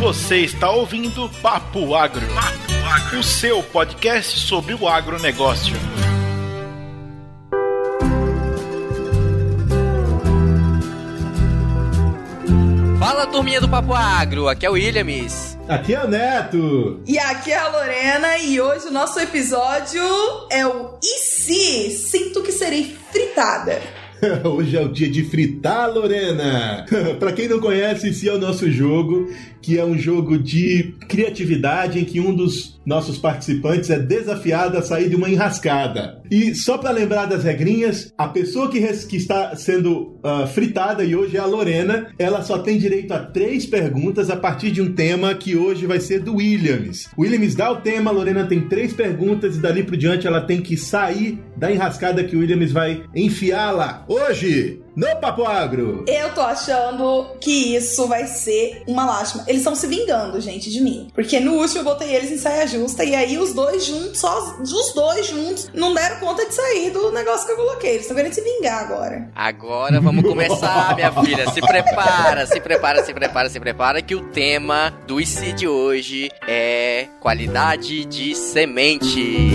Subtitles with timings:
[0.00, 5.76] Você está ouvindo Papo Agro, Papo Agro, o seu podcast sobre o agronegócio.
[12.98, 15.58] Fala turminha do Papo Agro, aqui é o Williams.
[15.68, 17.02] Aqui é o Neto.
[17.06, 20.02] E aqui é a Lorena e hoje o nosso episódio
[20.50, 21.90] é o E se?
[21.90, 23.99] Sinto que serei fritada.
[24.44, 26.84] Hoje é o dia de fritar, Lorena!
[27.18, 29.30] Para quem não conhece, esse é o nosso jogo,
[29.62, 34.82] que é um jogo de criatividade em que um dos nossos participantes é desafiado a
[34.82, 36.20] sair de uma enrascada.
[36.30, 41.14] E só para lembrar das regrinhas, a pessoa que, que está sendo uh, fritada e
[41.14, 44.92] hoje é a Lorena, ela só tem direito a três perguntas a partir de um
[44.92, 47.08] tema que hoje vai ser do Williams.
[47.16, 50.40] O Williams dá o tema, a Lorena tem três perguntas e dali por diante ela
[50.40, 54.04] tem que sair da enrascada que o Williams vai enfiá-la.
[54.08, 56.04] Hoje, no Papo Agro.
[56.06, 59.44] Eu tô achando que isso vai ser uma lástima.
[59.46, 61.10] Eles estão se vingando, gente, de mim.
[61.14, 64.58] Porque no último eu botei eles em saia justa e aí os dois juntos, só
[64.60, 67.92] os dois juntos, não deram conta de sair do negócio que eu coloquei.
[67.92, 69.30] Eles estão querendo se vingar agora.
[69.34, 71.50] Agora vamos começar, minha filha.
[71.50, 76.30] Se prepara, se prepara, se prepara, se prepara que o tema do IC de hoje
[76.46, 79.50] é qualidade de semente.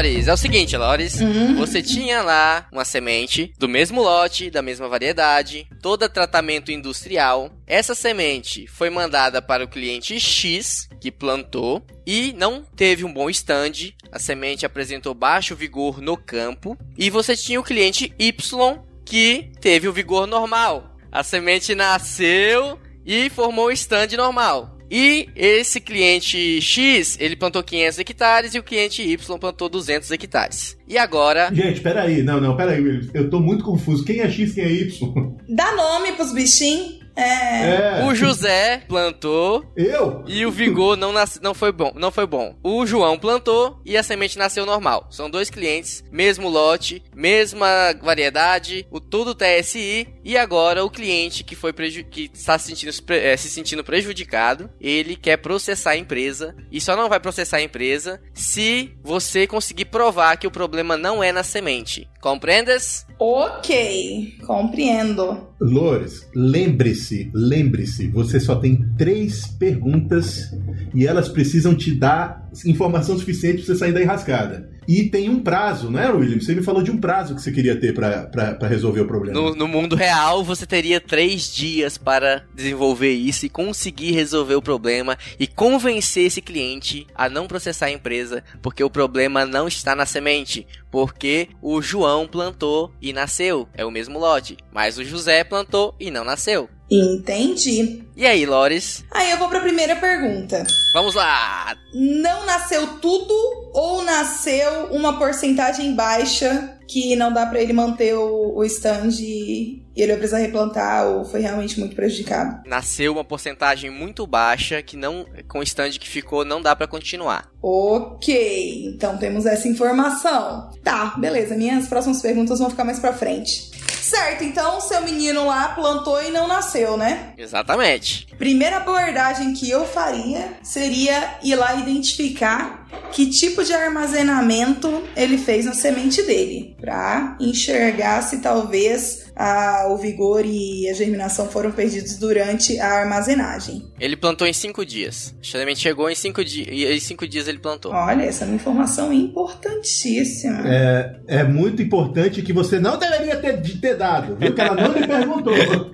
[0.00, 1.20] Lores, é o seguinte, Lores.
[1.20, 1.56] Uhum.
[1.56, 7.50] Você tinha lá uma semente do mesmo lote, da mesma variedade, toda tratamento industrial.
[7.66, 13.28] Essa semente foi mandada para o cliente X, que plantou, e não teve um bom
[13.28, 13.92] stand.
[14.10, 16.78] A semente apresentou baixo vigor no campo.
[16.96, 20.96] E você tinha o cliente Y, que teve o vigor normal.
[21.12, 24.79] A semente nasceu e formou o stand normal.
[24.90, 30.76] E esse cliente X, ele plantou 500 hectares e o cliente Y plantou 200 hectares.
[30.88, 31.50] E agora...
[31.54, 32.22] Gente, peraí.
[32.22, 33.08] Não, não, peraí, Williams.
[33.14, 34.04] Eu tô muito confuso.
[34.04, 35.36] Quem é X, quem é Y?
[35.48, 37.00] Dá nome pros bichinhos.
[37.20, 38.00] É.
[38.00, 38.04] É.
[38.04, 40.24] O José plantou Eu?
[40.26, 41.38] e o vigor não, nas...
[41.40, 42.56] não, foi bom, não foi bom.
[42.62, 45.06] O João plantou e a semente nasceu normal.
[45.10, 47.68] São dois clientes, mesmo lote, mesma
[48.02, 53.36] variedade, o tudo TSI e agora o cliente que foi que está se sentindo, eh,
[53.36, 58.20] se sentindo prejudicado, ele quer processar a empresa e só não vai processar a empresa
[58.34, 62.09] se você conseguir provar que o problema não é na semente.
[62.20, 63.06] Compreendes?
[63.18, 65.48] Ok, compreendo.
[65.58, 70.50] Lores, lembre-se, lembre-se, você só tem três perguntas
[70.94, 74.70] e elas precisam te dar informação suficiente pra você sair da enrascada.
[74.90, 76.40] E tem um prazo, não é, William?
[76.40, 79.40] Você me falou de um prazo que você queria ter pra resolver o problema.
[79.40, 84.62] No, no mundo real, você teria três dias para desenvolver isso e conseguir resolver o
[84.62, 89.94] problema e convencer esse cliente a não processar a empresa, porque o problema não está
[89.94, 95.44] na semente, porque o João plantou e nasceu, é o mesmo lote, mas o José
[95.44, 96.68] plantou e não nasceu.
[96.90, 98.02] Entendi.
[98.16, 99.04] E aí, Lores?
[99.10, 100.64] Aí eu vou pra primeira pergunta.
[100.92, 101.76] Vamos lá!
[101.94, 103.32] Não nasceu tudo
[103.72, 109.82] ou nasceu uma porcentagem baixa que não dá pra ele manter o, o stand e
[109.94, 112.62] ele vai precisar replantar ou foi realmente muito prejudicado?
[112.66, 116.88] Nasceu uma porcentagem muito baixa que não, com o stand que ficou, não dá para
[116.88, 117.48] continuar.
[117.62, 120.70] Ok, então temos essa informação.
[120.82, 121.54] Tá, beleza.
[121.54, 123.70] Minhas próximas perguntas vão ficar mais pra frente.
[124.00, 127.32] Certo, então seu menino lá plantou e não nasceu, né?
[127.38, 128.26] Exatamente.
[128.36, 132.79] Primeira abordagem que eu faria seria ir lá identificar
[133.12, 139.96] que tipo de armazenamento ele fez na semente dele, pra enxergar se talvez a- o
[139.96, 143.88] vigor e a germinação foram perdidos durante a armazenagem.
[143.98, 145.34] Ele plantou em cinco dias.
[145.42, 146.68] A semente chegou em cinco dias.
[146.70, 147.92] E em cinco dias ele plantou.
[147.92, 150.62] Olha, essa é uma informação importantíssima.
[150.66, 154.54] É, é muito importante que você não deveria ter, de ter dado, viu?
[154.54, 155.54] Que ela não me perguntou.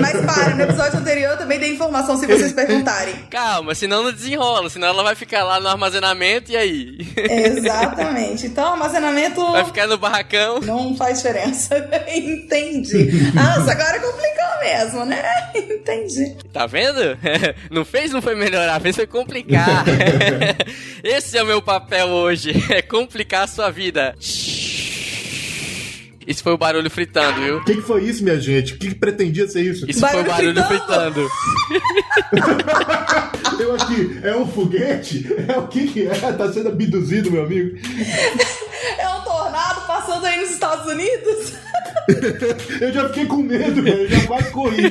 [0.00, 3.14] Mas para, no episódio anterior eu também dei informação se vocês perguntarem.
[3.30, 4.68] Calma, senão não desenrola.
[4.70, 6.98] Senão ela vai ficar lá no armazenamento e aí?
[7.16, 8.46] Exatamente.
[8.46, 10.60] Então, armazenamento Vai ficar no barracão.
[10.60, 11.76] não faz diferença.
[12.14, 12.79] Entendi.
[13.34, 15.22] Nossa, agora complicou mesmo, né?
[15.54, 16.36] Entendi.
[16.52, 17.00] Tá vendo?
[17.70, 19.84] Não fez, não foi melhorar, fez foi complicar.
[21.02, 22.52] Esse é o meu papel hoje.
[22.70, 24.14] É complicar a sua vida.
[26.26, 27.56] Isso foi o barulho fritando, viu?
[27.56, 28.74] O que, que foi isso, minha gente?
[28.74, 29.84] O que, que pretendia ser isso?
[29.90, 31.28] Isso foi o Barulho barulho fritando.
[32.30, 33.62] fritando.
[33.62, 35.26] Eu aqui, é um foguete?
[35.48, 36.14] É o que que é?
[36.32, 37.76] Tá sendo abduzido, meu amigo?
[38.98, 41.52] É um tornado passando aí nos Estados Unidos?
[42.80, 43.86] Eu já fiquei com medo.
[43.86, 44.90] Eu já quase corri.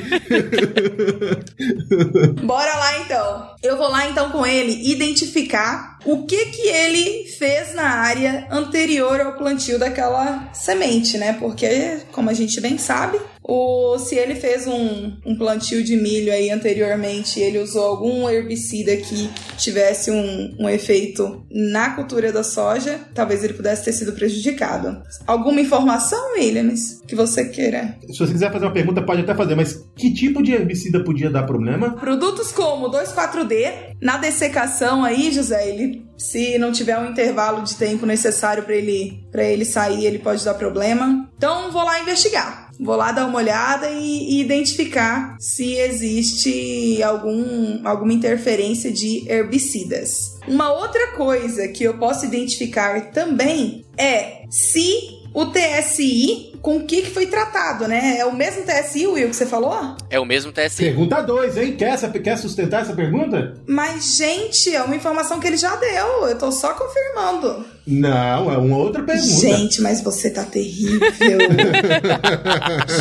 [2.42, 3.50] Bora lá então.
[3.62, 9.20] Eu vou lá então com ele identificar o que que ele fez na área anterior
[9.20, 11.34] ao plantio daquela semente, né?
[11.38, 13.20] Porque, como a gente bem sabe,
[13.50, 18.96] o, se ele fez um, um plantio de milho aí anteriormente, ele usou algum herbicida
[18.96, 25.02] que tivesse um, um efeito na cultura da soja, talvez ele pudesse ter sido prejudicado.
[25.26, 27.96] Alguma informação, Williams, que você queira?
[28.08, 31.28] Se você quiser fazer uma pergunta, pode até fazer, mas que tipo de herbicida podia
[31.28, 31.96] dar problema?
[31.96, 38.04] Produtos como 2,4-D, na dessecação aí, José, ele se não tiver um intervalo de tempo
[38.04, 41.28] necessário para ele, pra ele sair, ele pode dar problema.
[41.36, 42.69] Então, vou lá investigar.
[42.80, 50.38] Vou lá dar uma olhada e, e identificar se existe algum, alguma interferência de herbicidas.
[50.48, 57.02] Uma outra coisa que eu posso identificar também é se o TSI, com o que,
[57.02, 58.16] que foi tratado, né?
[58.18, 59.96] É o mesmo TSI, Will, que você falou?
[60.10, 60.84] É o mesmo TSI.
[60.84, 61.76] Pergunta 2, hein?
[61.76, 63.54] Quer, essa, quer sustentar essa pergunta?
[63.66, 66.26] Mas, gente, é uma informação que ele já deu.
[66.26, 67.64] Eu tô só confirmando.
[67.86, 69.40] Não, é uma outra pergunta.
[69.40, 71.00] Gente, mas você tá terrível.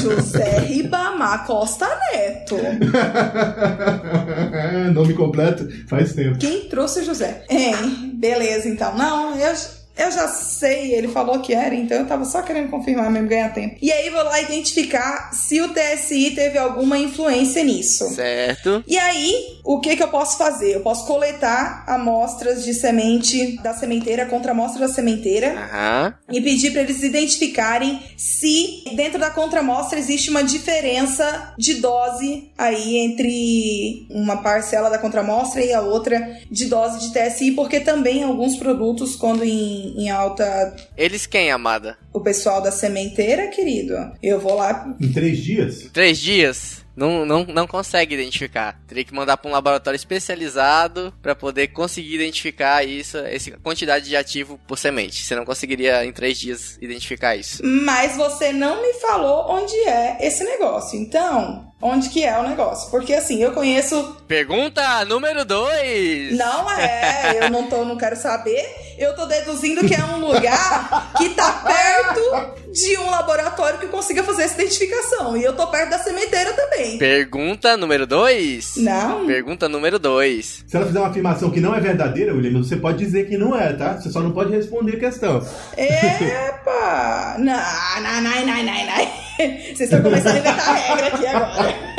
[0.01, 2.57] José Ribamar Costa Neto.
[4.93, 6.39] Nome completo faz tempo.
[6.39, 7.43] Quem trouxe o José?
[7.49, 8.13] Hein?
[8.15, 8.97] Beleza, então.
[8.97, 9.53] Não, eu,
[9.99, 13.53] eu já sei, ele falou que era, então eu tava só querendo confirmar mesmo, ganhar
[13.53, 13.75] tempo.
[13.81, 18.05] E aí vou lá identificar se o TSI teve alguma influência nisso.
[18.15, 18.81] Certo.
[18.87, 20.73] E aí, o que que eu posso fazer?
[20.73, 26.15] Eu posso coletar amostras de semente da sementeira contra amostra da sementeira Aham.
[26.31, 32.97] e pedir para eles identificarem se dentro da contramostra existe uma diferença de dose aí
[32.97, 38.55] entre uma parcela da contramostra e a outra de dose de TSI, porque também alguns
[38.55, 40.75] produtos, quando em, em alta.
[40.97, 41.95] Eles quem, amada?
[42.11, 43.93] O pessoal da sementeira, querido,
[44.23, 44.95] eu vou lá.
[44.99, 45.87] Em três dias?
[45.93, 46.83] Três dias?
[46.99, 48.77] Não, não, não consegue identificar.
[48.85, 54.17] Teria que mandar para um laboratório especializado para poder conseguir identificar isso, essa quantidade de
[54.17, 55.23] ativo por semente.
[55.23, 57.63] Você não conseguiria em três dias identificar isso.
[57.63, 60.99] Mas você não me falou onde é esse negócio.
[60.99, 62.91] Então, onde que é o negócio?
[62.91, 66.37] Porque assim, eu conheço Pergunta número dois.
[66.37, 68.63] Não é, eu não tô, não quero saber.
[68.97, 74.23] Eu tô deduzindo que é um lugar que tá perto de um laboratório que consiga
[74.23, 75.37] fazer essa identificação.
[75.37, 76.97] E eu tô perto da sementeira também.
[76.97, 78.73] Pergunta número dois.
[78.77, 79.25] Não.
[79.25, 80.63] Pergunta número dois.
[80.67, 83.57] Se ela fizer uma afirmação que não é verdadeira, William, você pode dizer que não
[83.57, 83.99] é, tá?
[83.99, 85.45] Você só não pode responder a questão.
[85.77, 87.35] Epa!
[87.39, 87.53] Não,
[88.01, 89.28] não, não, não, não, não.
[89.73, 91.89] Vocês estão começando a inventar regra aqui agora.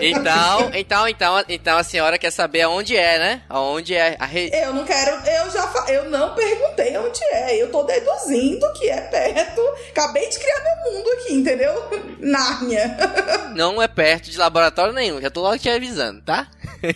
[0.00, 3.40] Então, então, então, então a senhora quer saber aonde é, né?
[3.48, 4.50] Aonde é a re...
[4.52, 7.60] Eu não quero, eu já fa- eu não perguntei onde é.
[7.60, 9.60] Eu tô deduzindo que é perto.
[9.90, 11.72] Acabei de criar meu mundo aqui, entendeu?
[12.20, 12.96] Nárnia.
[13.54, 15.20] Não é perto de laboratório nenhum.
[15.20, 16.46] Já tô logo te avisando, tá?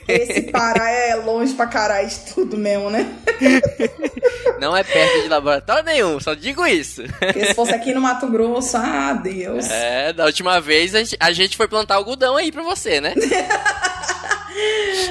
[0.08, 3.06] Esse Pará é longe pra caralho de tudo mesmo, né?
[4.60, 6.20] Não é perto de laboratório nenhum.
[6.20, 7.02] Só digo isso.
[7.18, 9.70] Porque se fosse aqui no Mato Grosso, ah, Deus.
[9.70, 13.14] É, da última vez a gente, a gente foi plantar algodão aí pra você, né?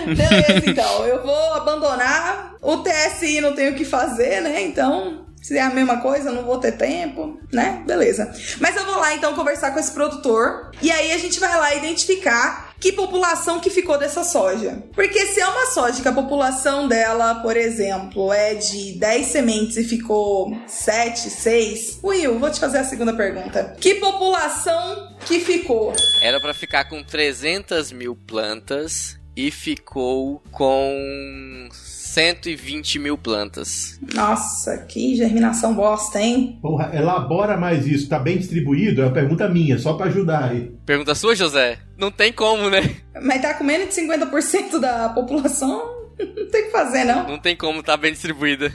[0.06, 1.06] Beleza, então.
[1.06, 2.56] Eu vou abandonar.
[2.62, 4.62] O TSI não tem o que fazer, né?
[4.63, 7.83] Então, se é a mesma coisa, não vou ter tempo, né?
[7.86, 8.33] Beleza.
[8.59, 10.71] Mas eu vou lá, então, conversar com esse produtor.
[10.81, 14.83] E aí a gente vai lá identificar que população que ficou dessa soja.
[14.94, 19.77] Porque se é uma soja que a população dela, por exemplo, é de 10 sementes
[19.77, 22.00] e ficou 7, 6...
[22.03, 23.75] Will, vou te fazer a segunda pergunta.
[23.79, 25.94] Que população que ficou?
[26.22, 34.00] Era pra ficar com 300 mil plantas e ficou com 120 mil plantas.
[34.13, 36.58] Nossa, que germinação bosta, hein?
[36.62, 38.08] Porra, elabora mais isso.
[38.08, 39.01] Tá bem distribuído?
[39.01, 40.72] É uma pergunta minha, só pra ajudar aí.
[40.86, 41.77] Pergunta sua, José?
[41.98, 42.96] Não tem como, né?
[43.22, 47.27] Mas tá com menos de 50% da população, não tem o que fazer, não.
[47.27, 48.72] Não tem como tá bem distribuída.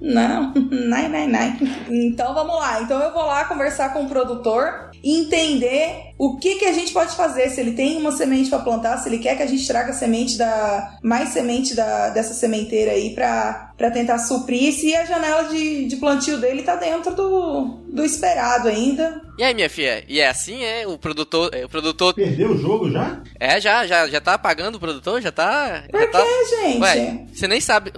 [0.00, 1.56] Não, não, não, não.
[1.88, 2.82] Então vamos lá.
[2.82, 6.92] Então eu vou lá conversar com o produtor e entender o que, que a gente
[6.92, 7.48] pode fazer.
[7.50, 10.36] Se ele tem uma semente para plantar, se ele quer que a gente traga semente
[10.36, 10.98] da.
[11.02, 14.74] mais semente da, dessa sementeira aí pra, pra tentar suprir.
[14.74, 19.22] Se a janela de, de plantio dele tá dentro do, do esperado ainda.
[19.38, 20.04] E aí, minha filha?
[20.06, 20.86] E é assim, é?
[20.86, 21.48] O produtor.
[21.54, 22.12] é, O produtor.
[22.12, 23.22] Perdeu o jogo já?
[23.38, 25.22] É, já, já, já tá pagando o produtor?
[25.22, 25.84] Já tá.
[25.90, 26.22] Por já tá...
[26.50, 26.78] gente?
[26.78, 27.90] Ué, você nem sabe.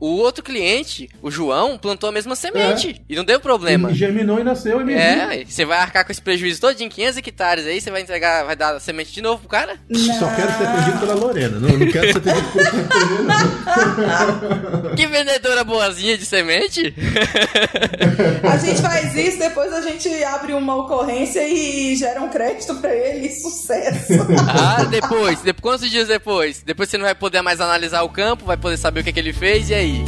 [0.00, 3.02] O outro cliente, o João, plantou a mesma semente.
[3.06, 3.90] E não deu problema.
[3.90, 7.18] E germinou e nasceu e É, você vai arcar com esse prejuízo todo em 500
[7.18, 9.78] hectares aí, você vai entregar, vai dar semente de novo pro cara?
[10.18, 11.60] Só quero ser atendido pela Lorena.
[11.60, 13.22] Não, não quero ser atendido por você primeiro,
[14.88, 14.94] não.
[14.96, 16.94] Que vendedora boazinha de semente?
[18.48, 22.94] A gente faz isso, depois a gente abre uma ocorrência e gera um crédito pra
[22.94, 23.28] ele.
[23.30, 24.14] Sucesso.
[24.48, 25.56] Ah, depois, depois.
[25.60, 26.62] Quantos dias depois?
[26.62, 29.12] Depois você não vai poder mais analisar o campo, vai poder saber o que, é
[29.12, 30.04] que ele fez, e aí?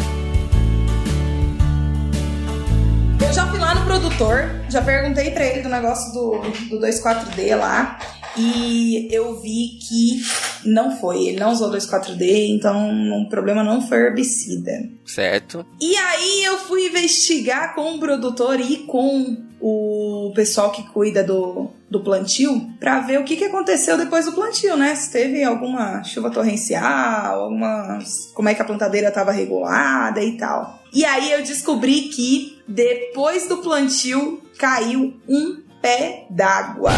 [3.20, 6.38] Eu já fui lá no produtor, já perguntei pra ele do negócio do,
[6.70, 7.98] do 24D lá.
[8.38, 10.22] E eu vi que
[10.64, 11.24] não foi.
[11.24, 14.88] Ele não usou 2,4-D, então o problema não foi herbicida.
[15.04, 15.66] Certo.
[15.80, 21.70] E aí eu fui investigar com o produtor e com o pessoal que cuida do,
[21.90, 24.94] do plantio para ver o que, que aconteceu depois do plantio, né?
[24.94, 27.98] Se teve alguma chuva torrencial, alguma.
[28.34, 30.82] como é que a plantadeira estava regulada e tal.
[30.92, 36.92] E aí eu descobri que depois do plantio caiu um pé d'água.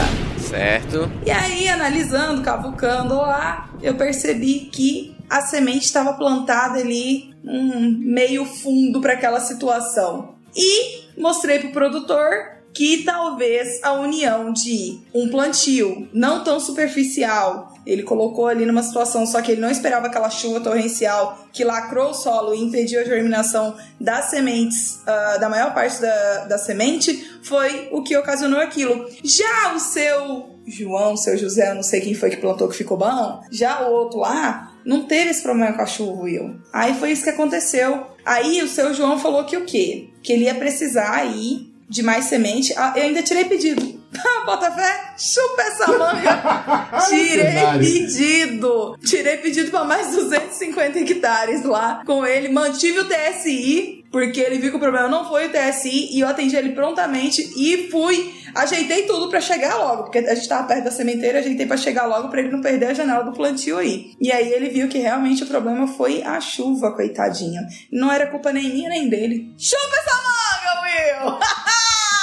[0.50, 1.10] Certo.
[1.24, 8.44] E aí, analisando, cavucando lá, eu percebi que a semente estava plantada ali um meio
[8.44, 10.34] fundo para aquela situação.
[10.54, 18.02] E mostrei pro produtor que talvez a união de um plantio não tão superficial, ele
[18.02, 22.14] colocou ali numa situação, só que ele não esperava aquela chuva torrencial que lacrou o
[22.14, 27.88] solo e impediu a germinação das sementes, uh, da maior parte da, da semente, foi
[27.90, 29.08] o que ocasionou aquilo.
[29.24, 32.96] Já o seu João, seu José, eu não sei quem foi que plantou que ficou
[32.96, 36.60] bom, já o outro lá, não teve esse problema com a chuva, Will.
[36.72, 38.06] Aí foi isso que aconteceu.
[38.24, 40.10] Aí o seu João falou que o quê?
[40.22, 42.72] Que ele ia precisar aí de mais semente.
[42.76, 44.00] Ah, eu ainda tirei pedido.
[44.46, 46.98] Bota fé, chupa essa manga.
[47.08, 48.96] Tirei pedido.
[49.04, 52.48] Tirei pedido para mais 250 hectares lá com ele.
[52.48, 56.28] Mantive o TSI, porque ele viu que o problema não foi o TSI e eu
[56.28, 58.39] atendi ele prontamente e fui.
[58.54, 62.06] Ajeitei tudo para chegar logo, porque a gente tava perto da sementeira, ajeitei para chegar
[62.06, 64.12] logo para ele não perder a janela do plantio aí.
[64.20, 67.62] E aí ele viu que realmente o problema foi a chuva, coitadinho.
[67.92, 69.54] Não era culpa nem minha nem dele.
[69.58, 71.38] Chupa essa manga, Will!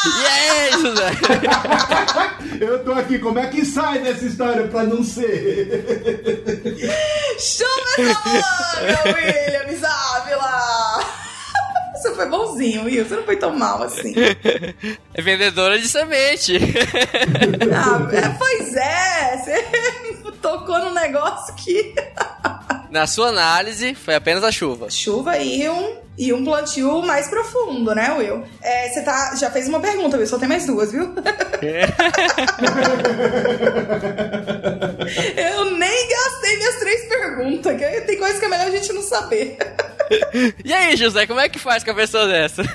[0.08, 1.12] E aí, José?
[2.64, 5.86] Eu tô aqui, como é que sai dessa história pra não ser?
[7.40, 9.68] Chupa essa manga, William
[10.16, 10.48] Ávila!
[10.48, 10.87] Você
[12.18, 13.06] foi bonzinho, Will.
[13.06, 14.14] Você não foi tão mal assim.
[15.14, 16.58] É vendedora de semente.
[17.74, 19.38] Ah, é, pois é.
[19.38, 21.96] Você tocou num negócio que.
[22.90, 24.90] Na sua análise, foi apenas a chuva.
[24.90, 28.44] Chuva e um, e um plantio mais profundo, né, Will?
[28.62, 30.26] É, você tá, já fez uma pergunta, Will.
[30.26, 31.14] Só tem mais duas, viu?
[35.36, 37.78] Eu nem gastei minhas três perguntas.
[37.78, 39.58] Que tem coisa que é melhor a gente não saber.
[40.64, 42.64] E aí, José, como é que faz com a pessoa dessa?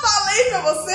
[0.00, 0.94] Falei pra você.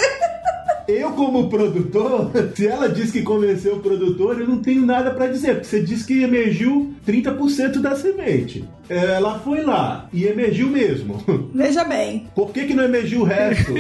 [0.89, 5.27] Eu, como produtor, se ela diz que convenceu o produtor, eu não tenho nada para
[5.27, 8.67] dizer, porque você disse que emergiu 30% da semente.
[8.89, 11.23] Ela foi lá e emergiu mesmo.
[11.53, 12.27] Veja bem.
[12.33, 13.71] Por que, que não emergiu o resto?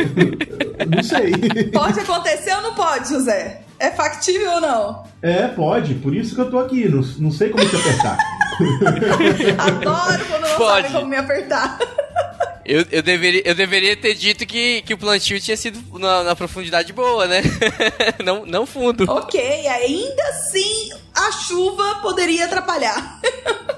[0.87, 1.31] não sei.
[1.71, 3.61] Pode acontecer ou não pode, José?
[3.79, 5.03] É factível ou não?
[5.21, 5.95] É, pode.
[5.95, 6.87] Por isso que eu tô aqui.
[6.87, 8.17] Não, não sei como te apertar.
[9.57, 10.87] Adoro quando não Pode.
[10.87, 11.79] sabe como me apertar.
[12.65, 16.35] Eu, eu, deveria, eu deveria ter dito que, que o plantio tinha sido na, na
[16.35, 17.41] profundidade boa, né?
[18.23, 19.09] não, não fundo.
[19.09, 23.19] Ok, ainda assim a chuva poderia atrapalhar.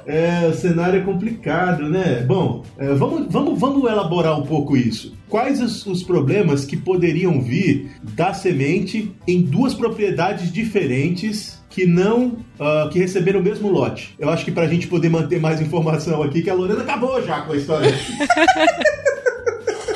[0.05, 2.24] É, o cenário é complicado, né?
[2.27, 5.15] Bom, é, vamos, vamos, vamos elaborar um pouco isso.
[5.29, 12.38] Quais os, os problemas que poderiam vir da semente em duas propriedades diferentes que não
[12.60, 14.13] uh, que receberam o mesmo lote.
[14.20, 17.41] Eu acho que pra gente poder manter mais informação aqui, que a Lorena acabou já
[17.41, 17.91] com a história.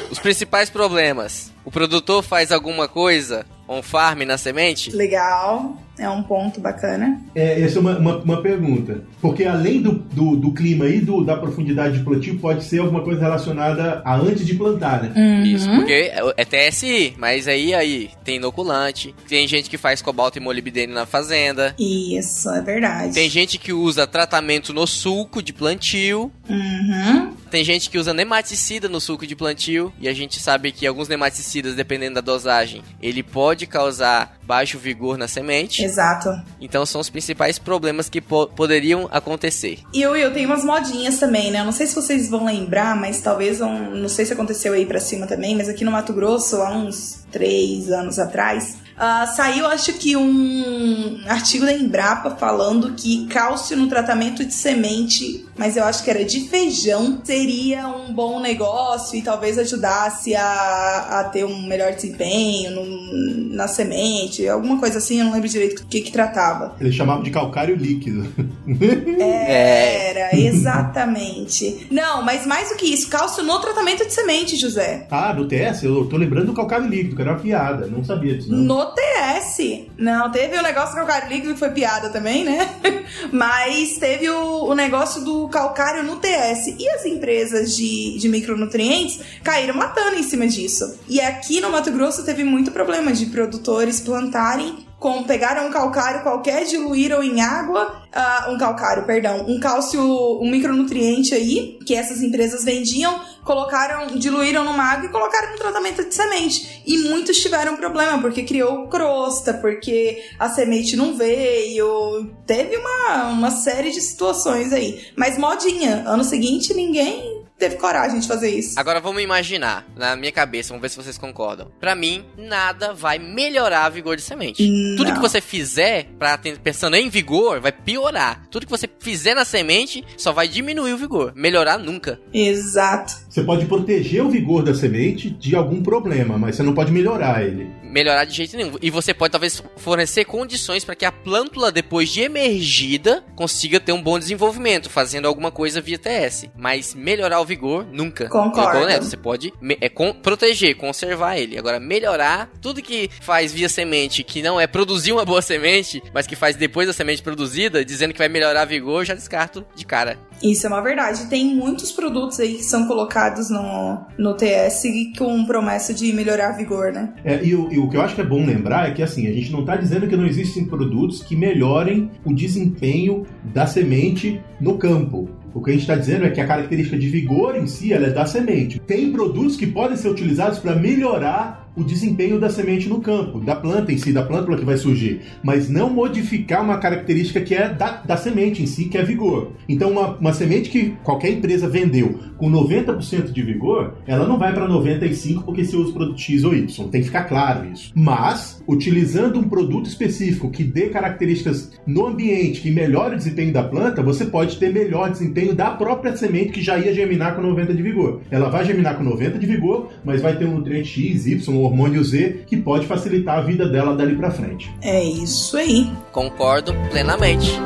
[0.10, 1.52] Os principais problemas.
[1.66, 4.92] O produtor faz alguma coisa on farm na semente?
[4.92, 7.20] Legal, é um ponto bacana.
[7.34, 9.02] É, essa é uma, uma, uma pergunta.
[9.22, 13.02] Porque além do, do, do clima e do, da profundidade de plantio, pode ser alguma
[13.02, 15.14] coisa relacionada a antes de plantar, né?
[15.16, 15.44] Uhum.
[15.46, 20.42] Isso, porque é TSI, mas aí, aí tem inoculante, tem gente que faz cobalto e
[20.42, 23.14] molibdênio na fazenda, Isso, é verdade.
[23.14, 27.34] tem gente que usa tratamento no sulco de plantio, Uhum.
[27.50, 31.08] tem gente que usa nematicida no sulco de plantio, e a gente sabe que alguns
[31.08, 35.84] nematicidas, dependendo da dosagem, ele pode causar baixo vigor na semente.
[35.86, 36.30] Exato.
[36.60, 39.80] Então são os principais problemas que po- poderiam acontecer.
[39.94, 41.60] E Will, tem umas modinhas também, né?
[41.62, 43.92] Eu Não sei se vocês vão lembrar, mas talvez vão.
[43.92, 47.20] Não sei se aconteceu aí pra cima também, mas aqui no Mato Grosso, há uns
[47.32, 53.88] três anos atrás, Uh, saiu, acho que, um artigo da Embrapa falando que cálcio no
[53.88, 59.22] tratamento de semente, mas eu acho que era de feijão, seria um bom negócio e
[59.22, 65.26] talvez ajudasse a, a ter um melhor desempenho no, na semente, alguma coisa assim, eu
[65.26, 66.76] não lembro direito o que, que tratava.
[66.80, 68.26] Eles chamavam de calcário líquido.
[69.18, 71.88] É, era, exatamente.
[71.90, 75.08] Não, mas mais do que isso, cálcio no tratamento de semente, José.
[75.10, 75.84] Ah, no TS?
[75.84, 78.52] Eu tô lembrando do calcário líquido, que era uma piada, não sabia disso.
[78.52, 78.85] Não.
[78.85, 79.88] No TS.
[79.98, 82.70] Não, teve o negócio do calcário líquido que foi piada também, né?
[83.32, 86.76] mas teve o, o negócio do calcário no TS.
[86.80, 91.00] E as empresas de, de micronutrientes caíram matando em cima disso.
[91.08, 96.24] E aqui no Mato Grosso teve muito problema de produtores plantarem com pegaram um calcário
[96.24, 100.02] qualquer, diluíram em água, uh, um calcário, perdão, um cálcio,
[100.42, 106.04] um micronutriente aí, que essas empresas vendiam, colocaram, diluíram numa água e colocaram no tratamento
[106.04, 106.82] de semente.
[106.86, 113.52] E muitos tiveram problema, porque criou crosta, porque a semente não veio, teve uma, uma
[113.52, 115.06] série de situações aí.
[115.16, 118.80] Mas modinha, ano seguinte ninguém teve coragem de fazer isso.
[118.80, 121.72] Agora vamos imaginar, na minha cabeça, vamos ver se vocês concordam.
[121.80, 124.68] Para mim, nada vai melhorar a vigor de semente.
[124.68, 124.98] Não.
[124.98, 128.46] Tudo que você fizer, pra, pensando em vigor, vai piorar.
[128.50, 131.34] Tudo que você fizer na semente só vai diminuir o vigor.
[131.36, 132.20] Melhorar nunca.
[132.34, 133.25] Exato.
[133.36, 137.44] Você pode proteger o vigor da semente de algum problema, mas você não pode melhorar
[137.44, 137.70] ele.
[137.84, 138.78] Melhorar de jeito nenhum.
[138.82, 143.92] E você pode talvez fornecer condições para que a plântula, depois de emergida, consiga ter
[143.92, 146.46] um bom desenvolvimento, fazendo alguma coisa via TS.
[146.58, 148.30] Mas melhorar o vigor, nunca.
[148.30, 148.86] Concordo.
[148.86, 151.58] Neto, você pode é, com, proteger, conservar ele.
[151.58, 156.26] Agora, melhorar tudo que faz via semente, que não é produzir uma boa semente, mas
[156.26, 160.18] que faz depois da semente produzida, dizendo que vai melhorar vigor, já descarto de cara.
[160.42, 161.28] Isso é uma verdade.
[161.28, 164.84] Tem muitos produtos aí que são colocados no, no TS
[165.18, 167.14] com promessa de melhorar vigor, né?
[167.24, 169.28] É, e, o, e o que eu acho que é bom lembrar é que assim,
[169.28, 174.42] a gente não está dizendo que não existem produtos que melhorem o desempenho da semente
[174.60, 175.30] no campo.
[175.54, 178.10] O que a gente está dizendo é que a característica de vigor em si é
[178.10, 178.78] da semente.
[178.78, 183.56] Tem produtos que podem ser utilizados para melhorar o desempenho da semente no campo, da
[183.56, 187.70] planta em si, da plântula que vai surgir, mas não modificar uma característica que é
[187.70, 189.52] da, da semente em si, que é vigor.
[189.68, 194.54] Então, uma, uma semente que qualquer empresa vendeu com 90% de vigor, ela não vai
[194.54, 196.90] para 95% porque se usa o produto X ou Y.
[196.90, 197.92] Tem que ficar claro isso.
[197.96, 203.64] Mas, utilizando um produto específico que dê características no ambiente que melhore o desempenho da
[203.64, 207.76] planta, você pode ter melhor desempenho da própria semente que já ia germinar com 90%
[207.76, 208.22] de vigor.
[208.30, 212.04] Ela vai germinar com 90% de vigor, mas vai ter um nutriente X, Y hormônio
[212.04, 214.72] Z que pode facilitar a vida dela dali para frente.
[214.82, 215.90] É isso aí.
[216.12, 217.60] Concordo plenamente.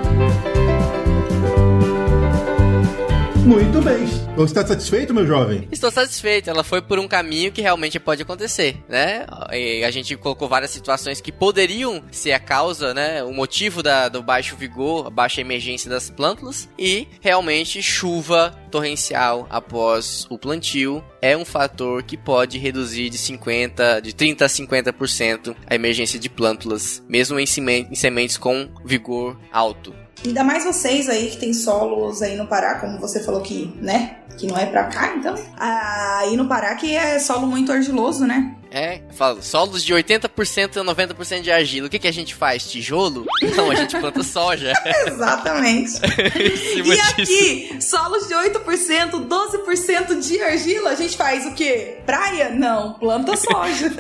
[3.50, 4.06] Muito bem.
[4.36, 5.68] Você está satisfeito, meu jovem?
[5.72, 6.52] Estou satisfeito.
[6.52, 9.26] Ela foi por um caminho que realmente pode acontecer, né?
[9.52, 13.24] E a gente colocou várias situações que poderiam ser a causa, né?
[13.24, 16.70] O motivo da, do baixo vigor, a baixa emergência das plântulas.
[16.78, 24.00] E realmente chuva torrencial após o plantio é um fator que pode reduzir de 50,
[24.00, 29.92] de 30 a 50% a emergência de plântulas, mesmo em sementes com vigor alto.
[30.26, 34.18] Ainda mais vocês aí que tem solos aí no Pará, como você falou que, né?
[34.38, 35.36] Que não é pra cá, então.
[35.58, 38.56] Aí no Pará que é solo muito argiloso, né?
[38.72, 41.88] É, falo, solos de 80% a 90% de argila.
[41.88, 42.70] O que, que a gente faz?
[42.70, 43.26] Tijolo?
[43.56, 44.74] Não, a gente planta soja.
[45.08, 45.94] Exatamente.
[46.86, 51.98] e aqui, solos de 8%, 12% de argila, a gente faz o quê?
[52.06, 52.52] Praia?
[52.52, 53.92] Não, planta soja.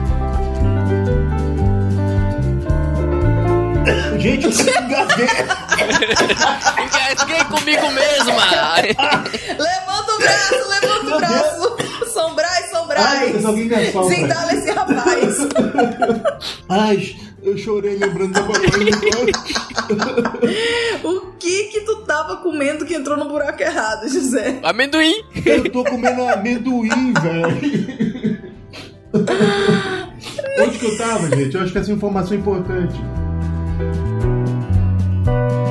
[4.25, 5.27] Gente, eu engasguei.
[6.83, 8.75] engasguei comigo mesma.
[9.59, 11.75] levanta o braço, levanta o braço.
[12.11, 13.33] Sombrai, sombrai.
[14.09, 15.37] Zindala esse rapaz.
[16.67, 18.59] Ai, eu chorei lembrando da babá
[21.03, 24.59] O que que tu tava comendo que entrou no buraco errado, José?
[24.63, 25.23] Amendoim.
[25.45, 28.55] Eu tô comendo amendoim, velho.
[30.63, 31.55] Onde que eu tava, gente?
[31.55, 32.99] Eu acho que essa informação é importante.
[35.25, 35.64] you